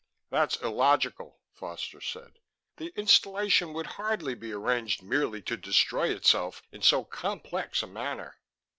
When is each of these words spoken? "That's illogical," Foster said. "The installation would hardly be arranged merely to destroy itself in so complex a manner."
"That's 0.31 0.55
illogical," 0.55 1.41
Foster 1.53 2.01
said. 2.01 2.39
"The 2.77 2.91
installation 2.95 3.71
would 3.73 3.85
hardly 3.85 4.33
be 4.33 4.51
arranged 4.51 5.03
merely 5.03 5.43
to 5.43 5.55
destroy 5.55 6.07
itself 6.09 6.63
in 6.71 6.81
so 6.81 7.03
complex 7.03 7.83
a 7.83 7.87
manner." 7.87 8.35